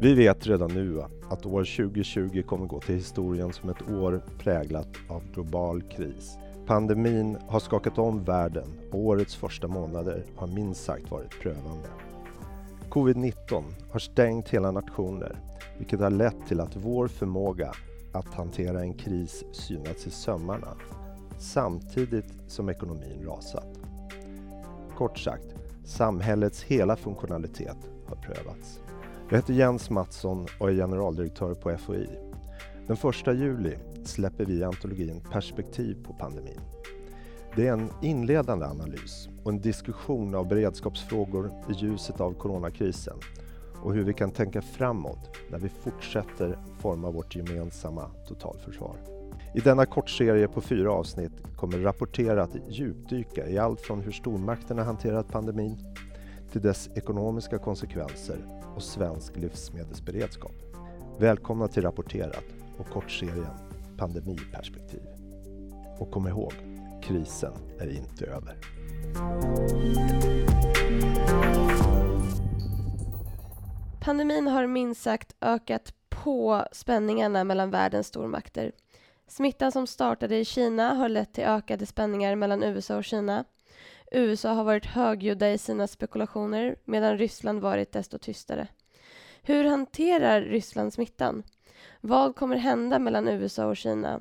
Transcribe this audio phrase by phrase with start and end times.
[0.00, 4.88] Vi vet redan nu att år 2020 kommer gå till historien som ett år präglat
[5.08, 6.38] av global kris.
[6.66, 11.88] Pandemin har skakat om världen och årets första månader har minst sagt varit prövande.
[12.90, 15.38] Covid-19 har stängt hela nationer,
[15.78, 17.72] vilket har lett till att vår förmåga
[18.12, 20.68] att hantera en kris synats i sömmarna,
[21.38, 23.78] samtidigt som ekonomin rasat.
[24.96, 28.80] Kort sagt, samhällets hela funktionalitet har prövats.
[29.28, 32.08] Jag heter Jens Mattsson och är generaldirektör på FOI.
[32.86, 36.60] Den 1 juli släpper vi antologin Perspektiv på pandemin.
[37.56, 43.16] Det är en inledande analys och en diskussion av beredskapsfrågor i ljuset av coronakrisen
[43.82, 48.96] och hur vi kan tänka framåt när vi fortsätter forma vårt gemensamma totalförsvar.
[49.56, 54.84] I denna kortserie på fyra avsnitt kommer Rapportera att djupdyka i allt från hur stormakterna
[54.84, 55.78] hanterat pandemin
[56.52, 58.36] till dess ekonomiska konsekvenser
[58.76, 60.52] och svensk livsmedelsberedskap.
[61.18, 62.44] Välkomna till Rapporterat
[62.78, 63.54] och kortserien
[63.96, 65.02] Pandemiperspektiv.
[65.98, 66.52] Och kom ihåg,
[67.02, 68.56] krisen är inte över.
[74.00, 78.72] Pandemin har minst sagt ökat på spänningarna mellan världens stormakter.
[79.26, 83.44] Smittan som startade i Kina har lett till ökade spänningar mellan USA och Kina.
[84.10, 88.68] USA har varit högljudda i sina spekulationer medan Ryssland varit desto tystare.
[89.42, 91.42] Hur hanterar Ryssland smittan?
[92.00, 94.20] Vad kommer hända mellan USA och Kina?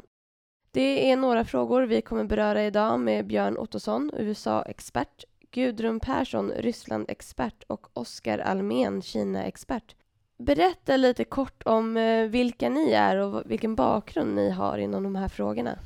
[0.72, 7.64] Det är några frågor vi kommer beröra idag med Björn Ottosson, USA-expert, Gudrun Persson, Ryssland-expert
[7.68, 9.96] och Oskar Almén, Kina-expert.
[10.44, 15.16] Berätta lite kort om eh, vilka ni är och vilken bakgrund ni har inom de
[15.16, 15.80] här frågorna.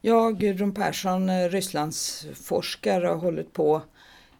[0.00, 3.82] Ja, Gudrun Persson, eh, Rysslands forskare, har hållit på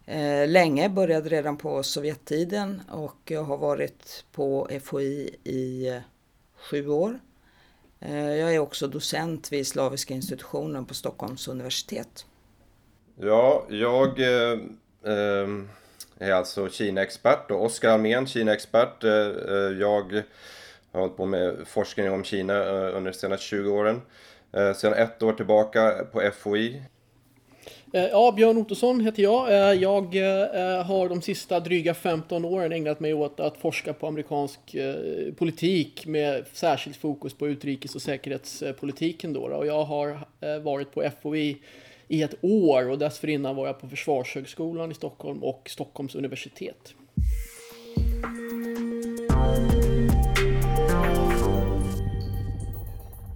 [0.05, 6.01] eh, länge, började redan på Sovjettiden och jag har varit på FOI i eh,
[6.55, 7.19] sju år.
[7.99, 12.25] Eh, jag är också docent vid Slaviska institutionen på Stockholms universitet.
[13.19, 14.59] Ja, jag eh,
[15.03, 15.47] eh
[16.19, 19.03] är alltså Kina-expert och Oskar Almén, Kina-expert.
[19.03, 20.23] Eh, eh, jag
[20.91, 24.01] har hållit på med forskning om Kina eh, under de senaste 20 åren.
[24.75, 26.81] Sedan ett år tillbaka på FOI
[27.91, 29.75] ja, Björn Ottosson heter jag.
[29.75, 30.15] Jag
[30.83, 34.59] har de sista dryga 15 åren ägnat mig åt att forska på amerikansk
[35.37, 39.33] politik med särskilt fokus på utrikes och säkerhetspolitiken.
[39.33, 39.41] Då.
[39.41, 40.19] Och jag har
[40.59, 41.57] varit på FOI
[42.07, 46.93] i ett år och dessförinnan var jag på Försvarshögskolan i Stockholm och Stockholms universitet.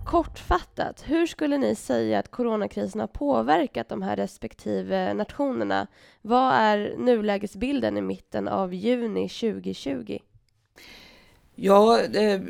[0.05, 5.87] Kortfattat, hur skulle ni säga att coronakrisen har påverkat de här respektive nationerna?
[6.21, 10.19] Vad är nulägesbilden i mitten av juni 2020?
[11.55, 12.41] Ja, eh,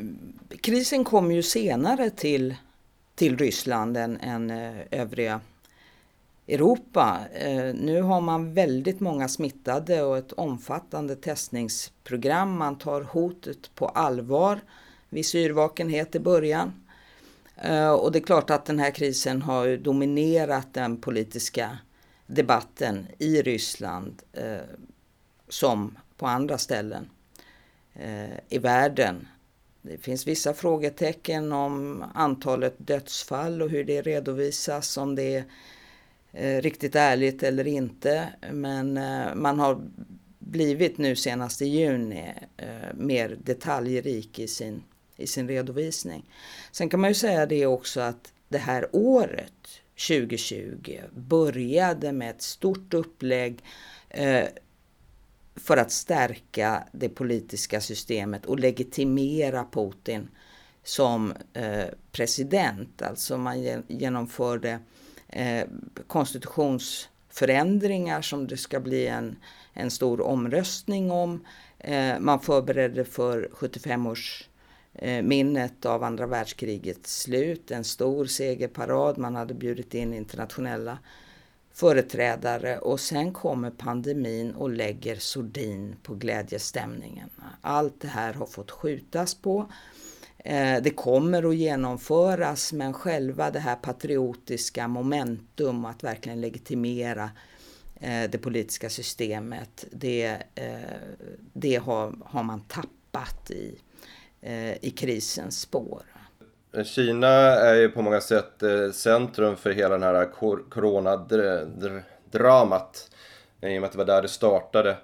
[0.62, 2.56] krisen kom ju senare till,
[3.16, 5.42] till Ryssland än, än eh, övriga
[6.52, 7.20] Europa.
[7.34, 12.58] Eh, nu har man väldigt många smittade och ett omfattande testningsprogram.
[12.58, 14.60] Man tar hotet på allvar.
[15.10, 16.74] Viss yrvakenhet i början.
[17.56, 21.78] Eh, och det är klart att den här krisen har dominerat den politiska
[22.28, 24.58] debatten i Ryssland eh,
[25.50, 27.10] som på andra ställen
[28.50, 29.28] i världen.
[29.82, 35.44] Det finns vissa frågetecken om antalet dödsfall och hur det redovisas, om det är
[36.34, 38.30] Eh, riktigt ärligt eller inte.
[38.52, 39.82] Men eh, man har
[40.40, 44.84] blivit nu senast i juni eh, mer detaljrik i sin
[45.22, 46.30] i sin redovisning.
[46.72, 52.42] Sen kan man ju säga det också att det här året 2020 började med ett
[52.42, 53.64] stort upplägg
[54.10, 54.46] eh,
[55.56, 60.30] för att stärka det politiska systemet och legitimera Putin
[60.84, 63.02] som eh, president.
[63.02, 64.80] Alltså man genomförde
[65.32, 65.68] eh,
[66.08, 69.36] konstitutionsförändringar som det ska bli en,
[69.74, 71.46] en stor omröstning om.
[71.80, 74.48] Eh, man förberedde för 75 års
[74.94, 80.98] Eh, minnet av andra världskrigets slut, en stor segerparad, man hade bjudit in internationella
[81.74, 87.30] företrädare och sen kommer pandemin och lägger sordin på glädjestämningen.
[87.62, 89.72] Allt det här har fått skjutas på.
[90.44, 97.30] Eh, det kommer att genomföras men själva det här patriotiska momentum att verkligen legitimera
[98.00, 100.76] eh, det politiska systemet, det, eh,
[101.54, 103.80] det har, har man tappat i
[104.82, 106.04] i krisens spår.
[106.84, 110.26] Kina är ju på många sätt centrum för hela den här
[110.70, 113.12] coronadramat.
[113.62, 114.98] I och med att det var där det startade.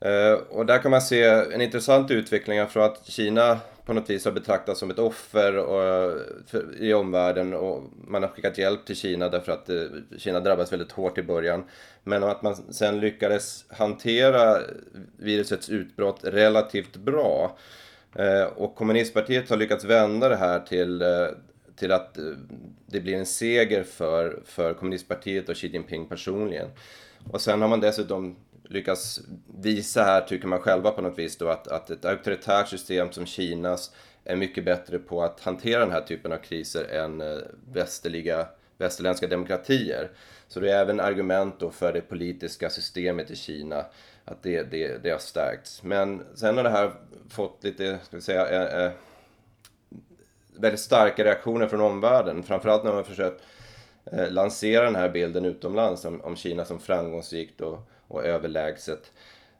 [0.00, 3.58] Eh, och där kan man se en intressant utveckling från att Kina
[3.88, 6.12] på något vis har betraktats som ett offer och,
[6.46, 9.84] för, i omvärlden och man har skickat hjälp till Kina därför att eh,
[10.18, 11.64] Kina drabbades väldigt hårt i början.
[12.04, 14.58] Men att man sen lyckades hantera
[15.16, 17.56] virusets utbrott relativt bra.
[18.14, 21.26] Eh, och kommunistpartiet har lyckats vända det här till, eh,
[21.76, 22.24] till att eh,
[22.86, 26.68] det blir en seger för, för kommunistpartiet och Xi Jinping personligen.
[27.30, 28.36] Och sen har man dessutom
[28.68, 29.20] lyckas
[29.58, 33.26] visa här, tycker man själva på något vis då, att, att ett auktoritärt system som
[33.26, 33.92] Kinas
[34.24, 37.38] är mycket bättre på att hantera den här typen av kriser än eh,
[37.72, 38.48] västerliga,
[38.78, 40.10] västerländska demokratier.
[40.48, 43.84] Så det är även argument då för det politiska systemet i Kina,
[44.24, 45.82] att det, det, det har stärkts.
[45.82, 46.92] Men sen har det här
[47.30, 48.92] fått lite, ska vi säga, eh, eh,
[50.56, 52.42] väldigt starka reaktioner från omvärlden.
[52.42, 53.42] Framförallt när man försökt
[54.12, 59.12] eh, lansera den här bilden utomlands om, om Kina som framgångsrikt och, och överlägset.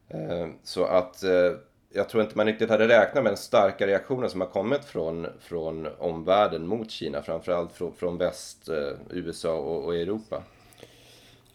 [0.09, 1.53] Eh, så att eh,
[1.93, 5.27] jag tror inte man riktigt hade räknat med den starka reaktionen som har kommit från,
[5.41, 10.43] från omvärlden mot Kina, framförallt från, från väst, eh, USA och, och Europa.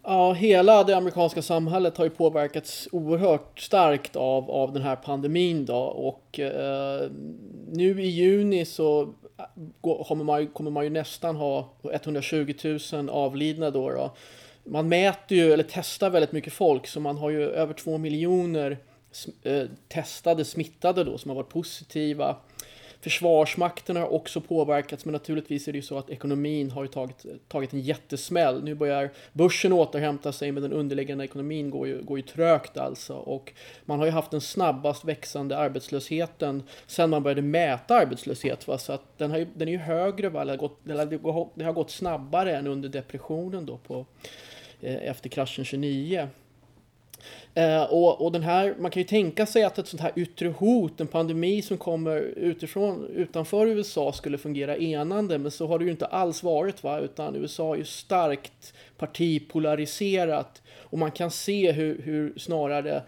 [0.06, 5.66] Ja, hela det amerikanska samhället har ju påverkats oerhört starkt av, av den här pandemin
[5.66, 7.10] då och eh,
[7.72, 9.13] nu i juni så
[9.81, 12.54] kommer man, kommer man ju nästan ha 120
[12.94, 14.12] 000 avlidna då, då.
[14.63, 18.77] Man mäter ju, eller testar väldigt mycket folk, så man har ju över två miljoner
[19.44, 22.36] eh, testade smittade då som har varit positiva.
[23.03, 27.25] Försvarsmakten har också påverkats, men naturligtvis är det ju så att ekonomin har ju tagit,
[27.47, 28.63] tagit en jättesmäll.
[28.63, 33.13] Nu börjar börsen återhämta sig, men den underliggande ekonomin går ju, går ju trögt alltså.
[33.13, 33.53] Och
[33.85, 38.67] man har ju haft den snabbast växande arbetslösheten sedan man började mäta arbetslöshet.
[38.67, 38.77] Va?
[38.77, 40.41] Så att den, har ju, den är ju högre, va?
[40.41, 40.79] Eller gått,
[41.55, 44.05] det har gått snabbare än under depressionen då på,
[44.81, 46.27] eh, efter kraschen 29.
[47.54, 50.48] Eh, och, och den här, man kan ju tänka sig att ett sånt här yttre
[50.48, 55.86] hot, en pandemi som kommer utifrån, utanför USA skulle fungera enande, men så har det
[55.86, 61.72] ju inte alls varit va, utan USA är ju starkt partipolariserat och man kan se
[61.72, 63.04] hur, hur snarare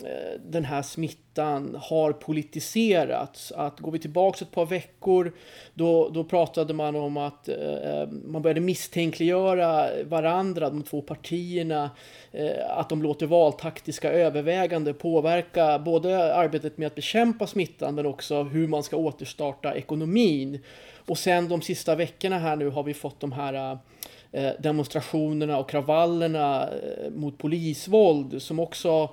[0.00, 3.52] Eh, den här smittan har politiserats.
[3.52, 5.32] Att går vi tillbaka ett par veckor
[5.74, 11.90] då, då pratade man om att eh, eh, man började misstänkliggöra varandra, de två partierna,
[12.32, 18.42] eh, att de låter valtaktiska överväganden påverka både arbetet med att bekämpa smittan men också
[18.42, 20.60] hur man ska återstarta ekonomin.
[21.06, 23.78] Och sen de sista veckorna här nu har vi fått de här
[24.32, 29.08] eh, demonstrationerna och kravallerna eh, mot polisvåld som också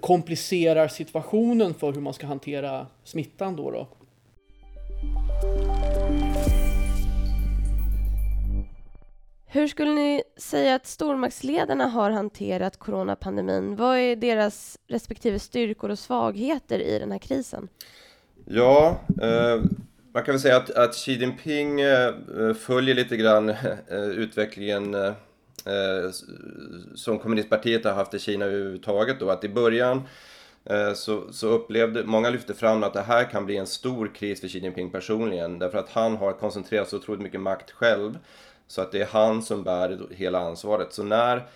[0.00, 3.70] komplicerar situationen för hur man ska hantera smittan då.
[3.70, 3.88] då.
[9.56, 13.76] Hur skulle ni säga att stormaktsledarna har hanterat coronapandemin?
[13.76, 17.68] Vad är deras respektive styrkor och svagheter i den här krisen?
[18.44, 19.62] Ja, eh,
[20.14, 22.14] man kan väl säga att, att Xi Jinping eh,
[22.58, 23.48] följer lite grann
[23.90, 24.94] eh, utvecklingen
[25.66, 26.10] eh,
[26.94, 30.02] som kommunistpartiet har haft i Kina överhuvudtaget då, att i början
[30.64, 34.40] eh, så, så upplevde, många lyfte fram att det här kan bli en stor kris
[34.40, 38.18] för Xi Jinping personligen därför att han har koncentrerat så otroligt mycket makt själv
[38.66, 40.92] så att det är han som bär hela ansvaret.
[40.92, 41.46] Så när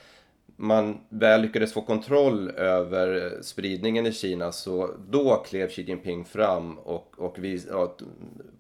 [0.57, 6.79] man väl lyckades få kontroll över spridningen i Kina så då klev Xi Jinping fram
[6.79, 7.97] och, och vis, ja,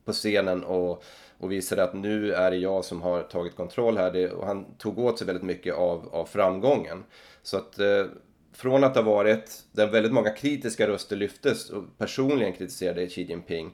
[0.04, 1.04] på scenen och
[1.40, 4.12] och visade att nu är det jag som har tagit kontroll här.
[4.12, 7.04] Det, och han tog åt sig väldigt mycket av, av framgången.
[7.42, 8.04] Så att eh,
[8.52, 13.70] från att ha varit där väldigt många kritiska röster lyftes och personligen kritiserade Xi Jinping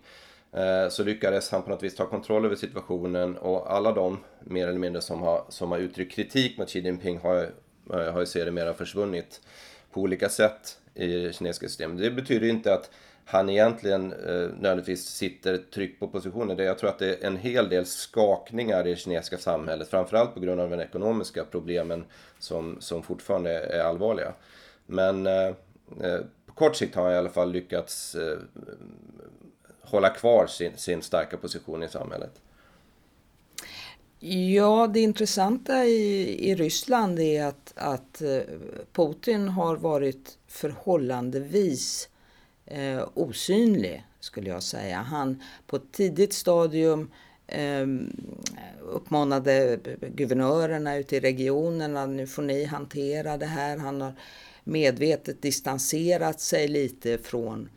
[0.52, 4.68] eh, så lyckades han på något vis ta kontroll över situationen och alla de mer
[4.68, 7.50] eller mindre som har, som har uttryckt kritik mot Xi Jinping har,
[7.92, 9.40] Eh, har ju sedermera försvunnit
[9.92, 11.98] på olika sätt i det kinesiska systemet.
[11.98, 12.90] Det betyder inte att
[13.28, 16.58] han egentligen eh, nödvändigtvis sitter tryggt på positionen.
[16.58, 20.40] Jag tror att det är en hel del skakningar i det kinesiska samhället, framförallt på
[20.40, 22.04] grund av de ekonomiska problemen
[22.38, 24.32] som, som fortfarande är allvarliga.
[24.86, 25.46] Men eh,
[26.02, 28.38] eh, på kort sikt har han i alla fall lyckats eh,
[29.80, 32.40] hålla kvar sin, sin starka position i samhället.
[34.20, 38.40] Ja, det intressanta i, i Ryssland är att, att eh,
[38.92, 42.08] Putin har varit förhållandevis
[42.66, 44.96] eh, osynlig skulle jag säga.
[44.96, 47.10] Han på ett tidigt stadium
[47.46, 47.86] eh,
[48.82, 49.78] uppmanade
[50.14, 53.76] guvernörerna ute i regionerna, nu får ni hantera det här.
[53.76, 54.12] Han har
[54.64, 57.68] medvetet distanserat sig lite från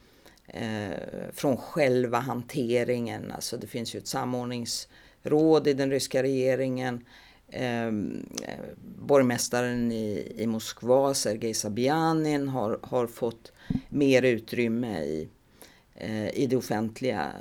[0.47, 0.89] eh,
[1.33, 3.31] från själva hanteringen.
[3.31, 4.87] Alltså det finns ju ett samordnings
[5.23, 7.05] råd i den ryska regeringen.
[7.47, 7.91] Eh,
[8.99, 13.51] borgmästaren i, i Moskva, Sergej Sabianin, har, har fått
[13.89, 15.29] mer utrymme i,
[15.95, 17.31] eh, i det offentliga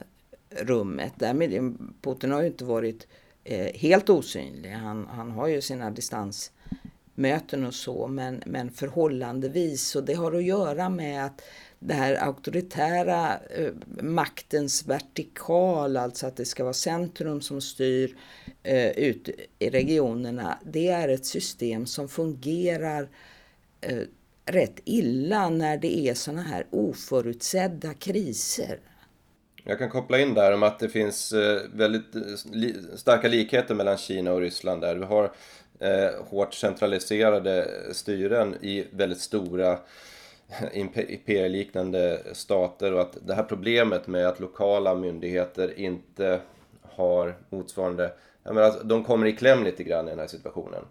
[0.51, 1.13] rummet.
[1.17, 1.71] Därmed, eh,
[2.03, 3.07] Putin har ju inte varit
[3.45, 4.71] eh, helt osynlig.
[4.71, 9.97] Han, han har ju sina distansmöten och så, men, men förhållandevis.
[9.97, 11.43] Och det har att göra med att
[11.79, 18.17] det här auktoritära eh, maktens vertikal, alltså att det ska vara centrum som styr
[18.63, 20.59] eh, ut i regionerna.
[20.65, 23.09] Det är ett system som fungerar
[23.81, 24.03] eh,
[24.45, 28.79] rätt illa när det är sådana här oförutsedda kriser.
[29.65, 33.97] Jag kan koppla in där om att det finns eh, väldigt eh, starka likheter mellan
[33.97, 34.97] Kina och Ryssland där.
[34.97, 35.33] Vi har
[35.79, 39.79] eh, hårt centraliserade styren i väldigt stora
[40.73, 46.41] imperieliknande stater och att det här problemet med att lokala myndigheter inte
[46.83, 48.13] har motsvarande,
[48.43, 50.85] jag menar, alltså, de kommer i kläm lite grann i den här situationen.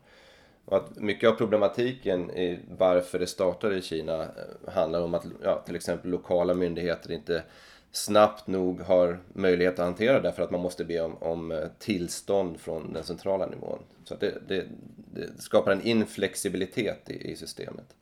[0.65, 5.25] Och att mycket av problematiken i varför det startade i Kina eh, handlar om att
[5.43, 7.43] ja, till exempel lokala myndigheter inte
[7.91, 11.67] snabbt nog har möjlighet att hantera det för att man måste be om, om eh,
[11.79, 13.79] tillstånd från den centrala nivån.
[14.03, 14.65] Så det, det,
[15.13, 17.95] det, skapar en inflexibilitet i, i systemet.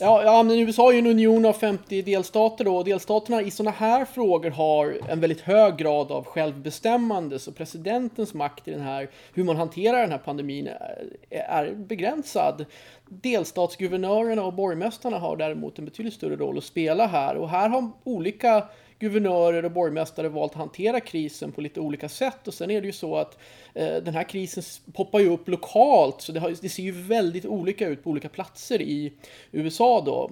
[0.00, 3.50] Ja, ja, men USA är ju en union av 50 delstater då, och delstaterna i
[3.50, 8.80] sådana här frågor har en väldigt hög grad av självbestämmande, så presidentens makt i den
[8.80, 12.64] här, hur man hanterar den här pandemin är, är begränsad.
[13.08, 17.90] Delstatsguvernörerna och borgmästarna har däremot en betydligt större roll att spela här, och här har
[18.04, 18.64] olika
[18.98, 22.48] guvernörer och borgmästare valt att hantera krisen på lite olika sätt.
[22.48, 23.38] Och sen är det ju så att
[23.74, 24.62] eh, den här krisen
[24.92, 28.28] poppar ju upp lokalt, så det, har, det, ser ju väldigt olika ut på olika
[28.28, 29.12] platser i
[29.52, 30.30] USA då.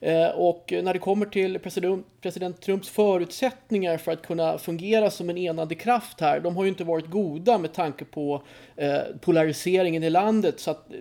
[0.00, 5.30] Eh, och när det kommer till president, president Trumps förutsättningar för att kunna fungera som
[5.30, 8.42] en enande kraft här, de har ju inte varit goda med tanke på
[8.76, 10.60] eh, polariseringen i landet.
[10.60, 10.98] Så att eh,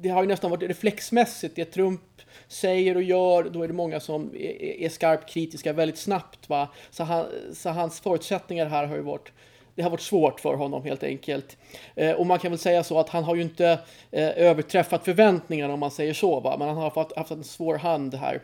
[0.00, 2.00] det har ju nästan varit reflexmässigt, det Trump
[2.48, 6.48] säger och gör, då är det många som är, är skarpt kritiska väldigt snabbt.
[6.48, 6.68] Va?
[6.90, 9.32] Så, han, så hans förutsättningar här har ju varit
[9.76, 11.56] det har varit svårt för honom helt enkelt.
[11.94, 13.78] Eh, och man kan väl säga så att han har ju inte
[14.10, 16.56] eh, överträffat förväntningarna om man säger så, va?
[16.58, 18.42] men han har haft, haft en svår hand här.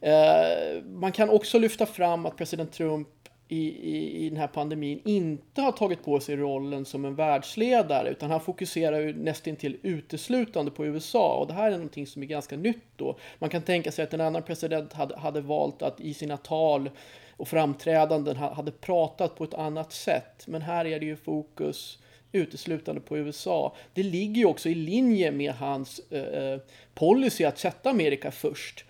[0.00, 3.08] Eh, man kan också lyfta fram att president Trump
[3.54, 8.10] i, i, i den här pandemin inte har tagit på sig rollen som en världsledare
[8.10, 12.26] utan han fokuserar ju nästintill uteslutande på USA och det här är någonting som är
[12.26, 13.18] ganska nytt då.
[13.38, 16.90] Man kan tänka sig att en annan president hade, hade valt att i sina tal
[17.36, 21.98] och framträdanden hade pratat på ett annat sätt men här är det ju fokus
[22.32, 23.74] uteslutande på USA.
[23.94, 26.60] Det ligger ju också i linje med hans eh, eh
[26.94, 28.84] policy att sätta Amerika först.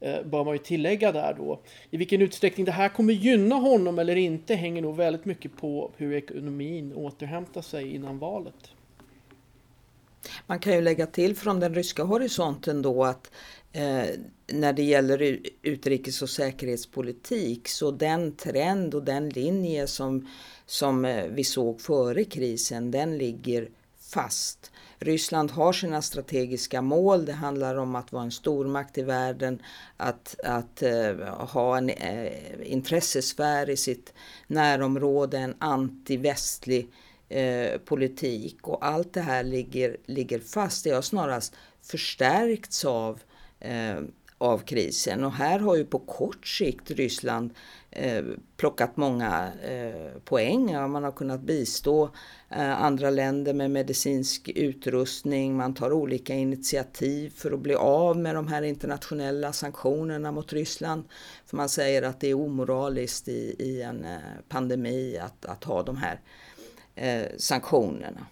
[0.00, 1.60] Eh, bör man ju tillägga där då.
[1.90, 5.90] I vilken utsträckning det här kommer gynna honom eller inte hänger nog väldigt mycket på
[5.96, 8.70] hur ekonomin återhämtar sig innan valet.
[10.46, 13.30] Man kan ju lägga till från den ryska horisonten då att
[13.72, 14.04] eh,
[14.46, 20.28] när det gäller utrikes och säkerhetspolitik så den trend och den linje som,
[20.66, 24.69] som eh, vi såg före krisen den ligger fast.
[25.02, 27.24] Ryssland har sina strategiska mål.
[27.24, 29.62] Det handlar om att vara en stormakt i världen,
[29.96, 34.12] att, att uh, ha en uh, intressesfär i sitt
[34.46, 36.88] närområde, en antivästlig
[37.36, 40.84] uh, politik och allt det här ligger, ligger fast.
[40.84, 43.20] Det har snarast förstärkts av
[44.40, 45.24] av krisen.
[45.24, 47.54] Och här har ju på kort sikt Ryssland
[47.90, 48.24] eh,
[48.56, 50.70] plockat många eh, poäng.
[50.70, 52.10] Ja, man har kunnat bistå
[52.50, 55.56] eh, andra länder med medicinsk utrustning.
[55.56, 61.04] Man tar olika initiativ för att bli av med de här internationella sanktionerna mot Ryssland.
[61.46, 64.18] För man säger att det är omoraliskt i, i en eh,
[64.48, 66.20] pandemi att, att ha de här
[66.94, 68.26] eh, sanktionerna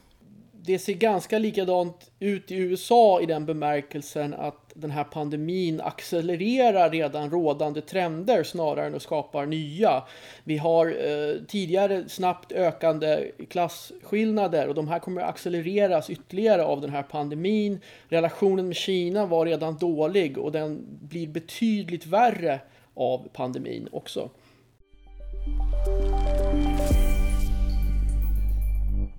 [0.68, 6.90] det ser ganska likadant ut i USA i den bemärkelsen att den här pandemin accelererar
[6.90, 10.02] redan rådande trender snarare än att skapa nya.
[10.44, 16.80] Vi har eh, tidigare snabbt ökande klasskillnader och de här kommer att accelereras ytterligare av
[16.80, 17.80] den här pandemin.
[18.08, 22.60] Relationen med Kina var redan dålig och den blir betydligt värre
[22.94, 24.30] av pandemin också.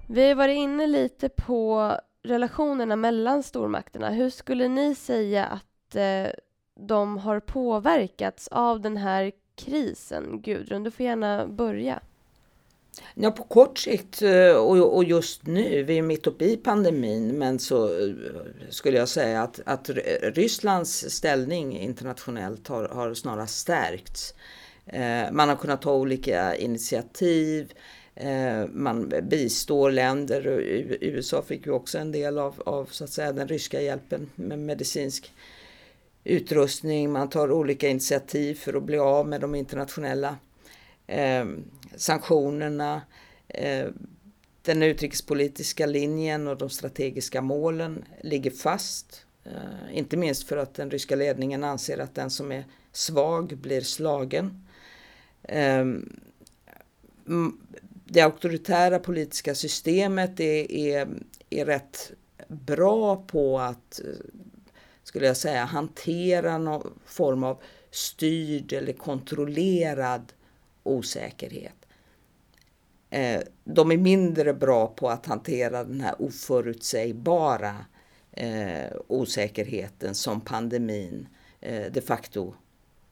[0.07, 1.93] Vi har varit inne lite på
[2.29, 4.09] relationerna mellan stormakterna.
[4.09, 6.31] Hur skulle ni säga att eh,
[6.87, 10.41] de har påverkats av den här krisen?
[10.41, 11.99] Gudrun, du får gärna börja.
[13.13, 17.59] Ja, på kort sikt eh, och just nu, vi är mitt uppe i pandemin, men
[17.59, 18.13] så eh,
[18.69, 19.89] skulle jag säga att, att
[20.21, 24.33] Rysslands ställning internationellt har, har snarast stärkts.
[24.85, 27.73] Eh, man har kunnat ta olika initiativ,
[28.19, 30.47] Eh, man bistår länder.
[31.01, 34.59] USA fick ju också en del av, av så att säga, den ryska hjälpen med
[34.59, 35.33] medicinsk
[36.23, 37.11] utrustning.
[37.11, 40.37] Man tar olika initiativ för att bli av med de internationella
[41.07, 41.45] eh,
[41.95, 43.01] sanktionerna,
[43.47, 43.87] eh,
[44.61, 49.25] den utrikespolitiska linjen och de strategiska målen ligger fast.
[49.43, 53.81] Eh, inte minst för att den ryska ledningen anser att den som är svag blir
[53.81, 54.67] slagen.
[55.43, 55.85] Eh,
[58.11, 61.07] det auktoritära politiska systemet är, är,
[61.49, 62.11] är rätt
[62.47, 64.25] bra på att, eh,
[65.03, 67.61] skulle jag säga, hantera någon form av
[67.91, 70.33] styrd eller kontrollerad
[70.83, 71.85] osäkerhet.
[73.09, 77.75] Eh, de är mindre bra på att hantera den här oförutsägbara
[78.31, 81.27] eh, osäkerheten som pandemin
[81.91, 82.53] de facto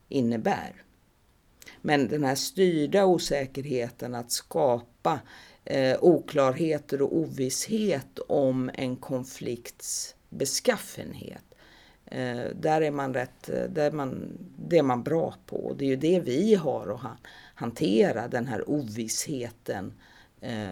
[0.10, 0.87] innebär.
[1.82, 5.20] Men den här styrda osäkerheten att skapa
[5.66, 11.44] eh, oklarheter och ovisshet om en konflikts beskaffenhet.
[12.06, 15.76] Eh, där är man rätt, eh, där man, det är man bra på.
[15.78, 17.18] Det är ju det vi har att
[17.56, 19.94] hantera den här ovissheten
[20.42, 20.68] eh,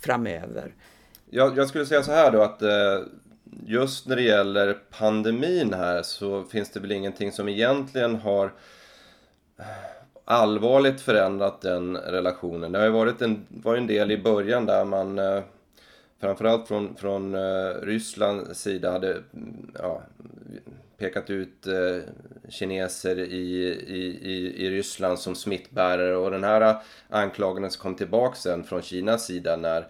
[0.00, 0.74] framöver.
[1.30, 3.00] Jag, jag, skulle säga så här då att eh,
[3.66, 8.52] just när det gäller pandemin här så finns det väl ingenting som egentligen har
[9.58, 9.64] eh,
[10.30, 12.72] allvarligt förändrat den relationen.
[12.72, 15.42] Det har ju varit en, var en del i början där man eh,
[16.20, 20.02] framförallt från, från eh, Rysslands sida hade mm, ja,
[20.98, 22.12] pekat ut eh,
[22.48, 26.76] kineser i, i, i, i Ryssland som smittbärare och den här
[27.08, 29.86] anklagelsen kom tillbaka sen från Kinas sida när,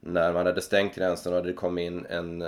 [0.00, 2.44] när man hade stängt gränsen och det kom in en,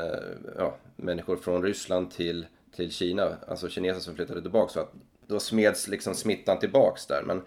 [0.59, 2.47] ja, människor från Ryssland till,
[2.77, 4.73] till Kina, alltså kineser som flyttade tillbaka.
[4.73, 4.93] Så att
[5.27, 7.23] då smeds liksom smittan tillbaks där.
[7.23, 7.43] Men,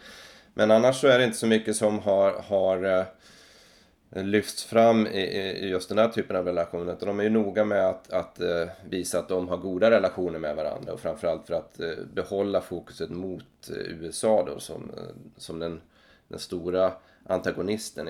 [0.53, 5.22] men annars så är det inte så mycket som har, har eh, lyfts fram i,
[5.22, 6.93] i, just den här typen av relationer.
[6.93, 10.39] Utan de är ju noga med att, att eh, visa att de har goda relationer
[10.39, 14.91] med varandra och framförallt för att eh, behålla fokuset mot USA då som,
[15.38, 15.82] som den,
[16.28, 16.93] den stora
[17.25, 18.10] antagonisten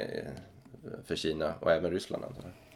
[1.05, 2.23] för Kina och även Ryssland.
[2.23, 2.66] Antar jag.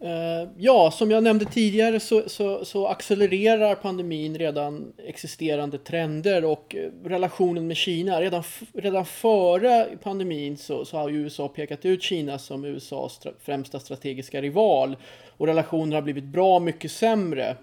[0.00, 6.74] Eh, ja, som jag nämnde tidigare så, så, så, accelererar pandemin redan existerande trender och
[6.74, 8.20] eh, relationen med Kina.
[8.20, 8.42] Redan,
[8.74, 14.96] redan före pandemin så, så har USA pekat ut Kina som USAs främsta strategiska rival
[15.36, 17.56] och relationerna har blivit bra mycket sämre.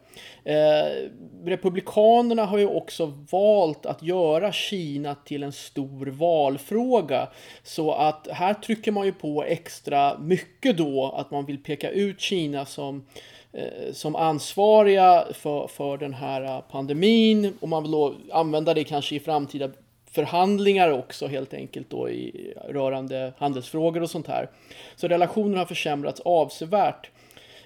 [0.44, 1.10] Eh,
[1.46, 7.28] republikanerna har ju också valt att göra Kina till en stor valfråga.
[7.64, 12.22] Så att här trycker man ju på extra mycket då att man vill peka ut
[12.22, 13.06] Kina som
[13.54, 18.84] eh, som ansvariga för, för den här eh, pandemin och man vill då använda det
[18.84, 19.70] kanske i framtida
[20.12, 24.50] förhandlingar också helt enkelt då i rörande handelsfrågor och sånt här.
[24.96, 27.12] Så relationerna har försämrats avsevärt.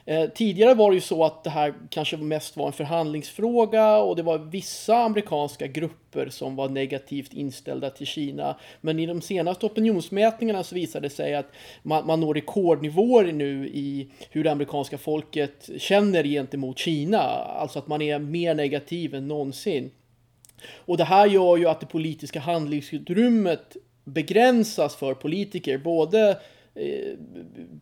[0.10, 4.16] Eh, tidigare var det ju så att det här kanske mest var en förhandlingsfråga och
[4.16, 8.56] det var vissa amerikanska grupper som var negativt inställda till Kina.
[8.82, 11.52] Men i de senaste opinionsmätningarna så visade det sig att
[11.84, 17.20] man, man når rekordnivåer nu i hur det amerikanska folket känner gentemot Kina.
[17.20, 19.92] Alltså att man är mer negativ än någonsin.
[20.76, 26.38] Och det här gör ju att det politiska handlingsutrymmet begränsas för politiker, både
[26.80, 27.14] Eh,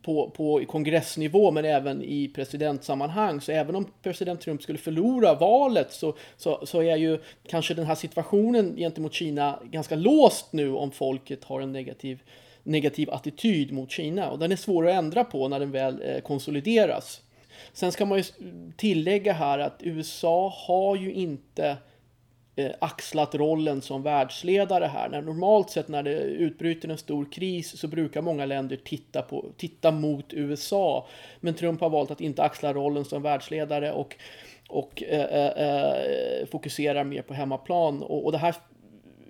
[0.02, 3.40] på, på kongressnivå men även i presidentsammanhang.
[3.40, 7.86] Så även om president Trump skulle förlora valet så, så, så är ju kanske den
[7.86, 12.22] här situationen gentemot Kina ganska låst nu om folket har en negativ,
[12.62, 14.30] negativ attityd mot Kina.
[14.30, 17.22] Och den är svår att ändra på när den väl eh, konsolideras.
[17.72, 18.24] Sen ska man ju
[18.76, 21.76] tillägga här att USA har ju inte
[22.58, 25.08] Eh, axlat rollen som världsledare här.
[25.08, 29.44] När normalt sett när det utbryter en stor kris så brukar många länder titta, på,
[29.56, 31.06] titta mot USA.
[31.40, 34.16] Men Trump har valt att inte axla rollen som världsledare och,
[34.68, 38.02] och eh, eh, eh fokuserar mer på hemmaplan.
[38.02, 38.54] Och, och det här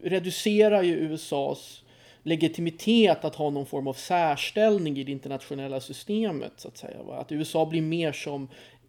[0.03, 1.83] reducerar ju USAs
[2.23, 6.53] legitimitet att ha någon form av särställning i det internationella systemet.
[6.57, 6.99] så Att säga.
[7.11, 8.49] Att USA blir mer som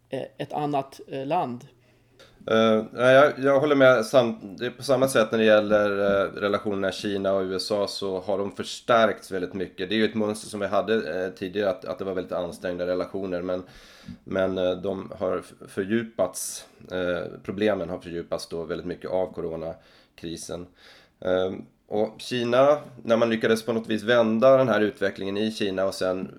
[0.10, 1.68] eh, ett annat land
[2.52, 4.06] Uh, jag, jag håller med.
[4.06, 8.38] Sam, det på samma sätt när det gäller uh, relationerna Kina och USA så har
[8.38, 9.90] de förstärkts väldigt mycket.
[9.90, 12.34] Det är ju ett mönster som vi hade uh, tidigare att, att det var väldigt
[12.34, 13.64] ansträngda relationer men,
[14.24, 16.66] men uh, de har fördjupats.
[17.44, 20.66] problemen har fördjupats då väldigt mycket av coronakrisen.
[21.88, 25.94] och Kina, när man lyckades på något vis vända den här utvecklingen i Kina och
[25.94, 26.32] sen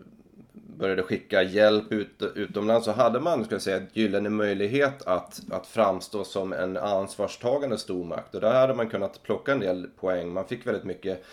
[0.79, 5.41] började skicka hjälp ut, utomlands så hade man ska jag säga, ett gyllene möjlighet att,
[5.51, 8.35] att framstå som en ansvarstagande stormakt.
[8.35, 10.33] Och där hade man kunnat plocka en del poäng.
[10.33, 11.25] Man fick väldigt mycket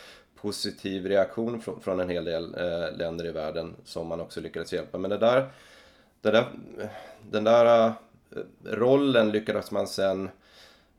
[0.41, 4.73] positiv reaktion från, från en hel del eh, länder i världen som man också lyckades
[4.73, 4.97] hjälpa.
[4.97, 5.47] Men det där,
[6.21, 6.45] det där,
[7.31, 7.93] den där eh,
[8.63, 10.29] rollen lyckades man sen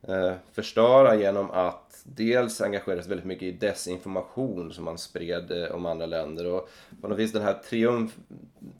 [0.08, 5.86] eh, förstöra genom att dels engagerades väldigt mycket i desinformation som man spred eh, om
[5.86, 6.68] andra länder och
[7.00, 8.16] på något vis den här triumf,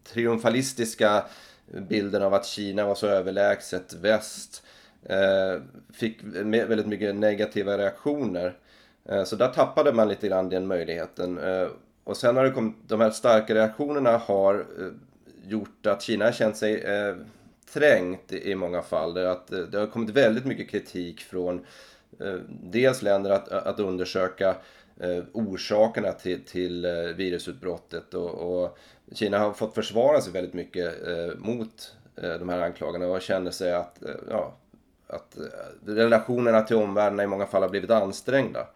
[0.04, 1.24] triumfalistiska
[1.88, 4.62] bilden av att Kina var så överlägset väst
[5.02, 5.62] eh,
[5.92, 8.56] fick väldigt mycket negativa reaktioner.
[9.08, 11.38] Eh, så där tappade man lite grann den möjligheten.
[11.38, 11.68] Eh,
[12.04, 14.92] och sen har det kommit, de här starka reaktionerna har eh,
[15.50, 17.16] gjort att Kina har känt sig eh,
[17.72, 19.14] trängt i många fall.
[19.14, 21.64] Det, att, eh, det har kommit väldigt mycket kritik från Eh,
[22.20, 24.56] Eh, dels länder att, att undersöka
[25.00, 28.78] eh, orsakerna till, till eh, virusutbrottet och, och,
[29.12, 30.94] Kina har fått försvara sig väldigt mycket
[31.38, 34.56] mot de här anklagarna och känner sig att, ja,
[35.06, 35.36] att
[35.86, 38.66] relationerna till omvärlden i många fall har blivit ansträngda.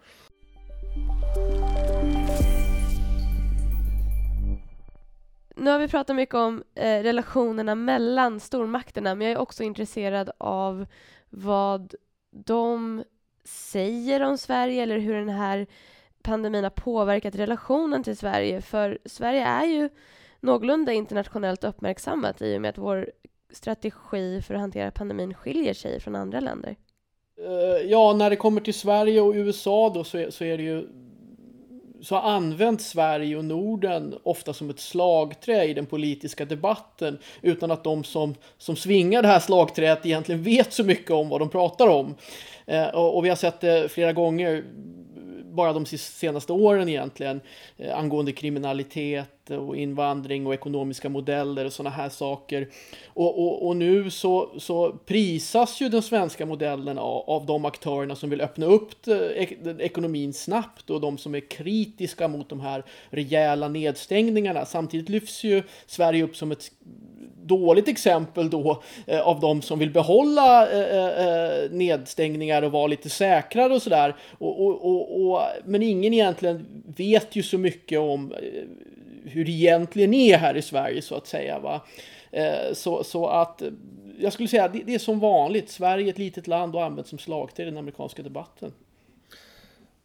[5.61, 10.31] Nu har vi pratat mycket om eh, relationerna mellan stormakterna men jag är också intresserad
[10.39, 10.87] av
[11.31, 11.95] vad
[12.31, 13.05] de
[13.45, 15.67] säger om Sverige eller hur den här
[16.23, 18.61] pandemin har påverkat relationen till Sverige.
[18.61, 19.89] För Sverige är ju
[20.41, 23.11] någorlunda internationellt uppmärksammat i och med att vår
[23.51, 26.77] strategi för att hantera pandemin skiljer sig från andra länder.
[27.39, 30.63] Eh, ja, när det kommer till Sverige och USA då så är, så är det
[30.63, 30.89] ju
[32.03, 37.85] så används Sverige och Norden ofta som ett slagträ i den politiska debatten utan att
[37.85, 41.89] de som, som svingar det här slagträet egentligen vet så mycket om vad de pratar
[41.89, 42.15] om.
[42.67, 44.65] Eh, och, och, vi har sett det flera gånger
[45.45, 47.41] bara de senaste åren egentligen
[47.77, 52.69] eh, angående kriminalitet och invandring och ekonomiska modeller och sådana här saker.
[53.07, 58.17] Och, och, och, nu så, så prisas ju den svenska modellen av, av de aktörerna
[58.17, 59.09] som vill öppna upp
[59.79, 64.65] ekonomin snabbt och de som är kritiska mot de här rejäla nedstängningarna.
[64.65, 66.71] Samtidigt lyfts ju Sverige upp som ett
[67.43, 72.87] dåligt exempel då eh, av de som vill behålla eh, eh, eh, nedstängningar och vara
[72.87, 74.17] lite säkrare och sådär.
[74.39, 78.39] Och, och, och, och, men ingen egentligen vet ju så mycket om eh,
[79.25, 81.59] hur det egentligen är här i Sverige så att säga.
[81.59, 81.83] Va?
[82.31, 83.69] Eh, så, så att eh,
[84.19, 85.71] jag skulle säga det, det är som vanligt.
[85.71, 88.73] Sverige är ett litet land och används som slagträ i den amerikanska debatten.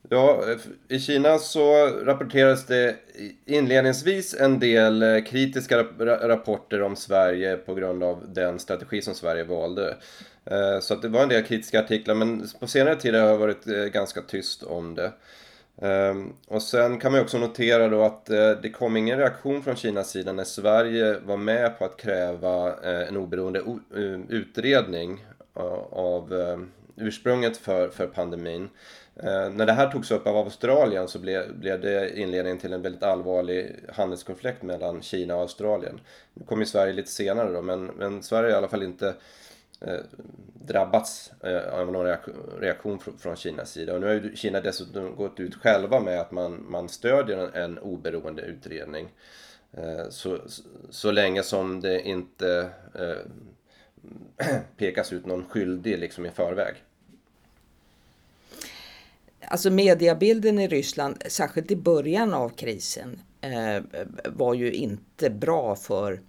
[0.09, 0.43] Ja,
[0.89, 2.95] i Kina så rapporterades det
[3.45, 9.43] inledningsvis en del eh, kritiska rapporter om Sverige på grund av den strategi som Sverige
[9.43, 9.97] valde.
[10.81, 13.65] Så att det var en del kritiska artiklar men på senare tid har det varit
[13.93, 15.11] ganska tyst om det.
[15.81, 19.75] Ehm, och sen kan man också notera då att eh, det kom ingen reaktion från
[19.75, 25.25] Kinas sida när Sverige var med på att kräva eh, en oberoende eh, utredning
[25.91, 26.33] av
[26.95, 28.69] ursprunget för, för pandemin.
[29.15, 32.81] Eh, när det här togs upp av Australien så blev, blev det inledningen till en
[32.81, 35.99] väldigt allvarlig handelskonflikt mellan Kina och Australien.
[36.33, 39.13] Nu kom ju Sverige lite senare då, men, men Sverige har i alla fall inte
[39.81, 39.99] Eh,
[40.65, 42.17] drabbats eh, av någon
[42.59, 43.93] reaktion från, Kinas sida.
[43.93, 47.53] Och nu har ju Kina dessutom gått ut själva med att man, man stödjer en,
[47.53, 49.09] en oberoende utredning.
[49.71, 50.39] Eh, så,
[50.89, 52.69] så länge som det inte
[54.77, 56.75] pekas ut någon skyldig liksom i förväg.
[59.47, 63.21] Alltså mediebilden i Ryssland, särskilt i början av krisen,
[64.25, 66.19] var ju inte bra för,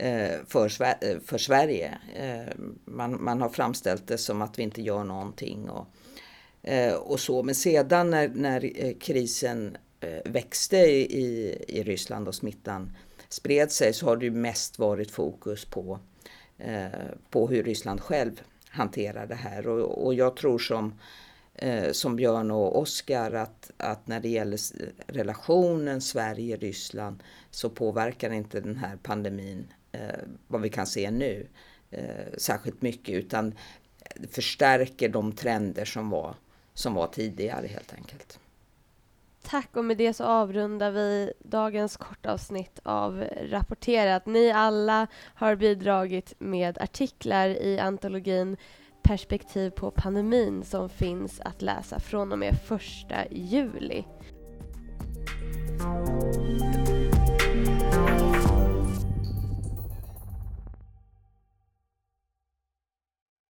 [0.00, 1.98] Eh, för, eh, för Sverige.
[2.14, 5.86] Eh, man, man har framställt det som att vi inte gör någonting och,
[6.98, 7.42] och så.
[7.42, 9.76] Men sedan när, när krisen
[10.24, 12.96] växte i, i Ryssland och smittan
[13.28, 15.98] spred sig så har det mest varit fokus på,
[17.30, 19.68] på hur Ryssland själv hanterar det här.
[19.68, 20.98] Och, och jag tror som
[21.92, 24.58] som Björn och Oskar att, att när det gäller
[25.06, 29.66] relationen Sverige-Ryssland så påverkar inte den här pandemin
[29.98, 31.46] Eh, vad vi kan se nu
[31.90, 33.54] eh, särskilt mycket utan
[34.30, 36.34] förstärker de trender som var,
[36.74, 38.38] som var tidigare helt enkelt.
[39.42, 44.26] Tack och med det så avrundar vi dagens kortavsnitt av Rapporterat.
[44.26, 48.56] Ni alla har bidragit med artiklar i antologin
[49.02, 54.04] perspektiv på pandemin som finns att läsa från och med första juli.